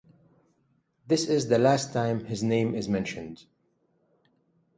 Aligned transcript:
This 1.05 1.29
is 1.29 1.47
the 1.47 1.59
last 1.59 1.93
time 1.93 2.25
his 2.25 2.41
name 2.41 2.73
is 2.73 2.89
mentioned. 2.89 3.43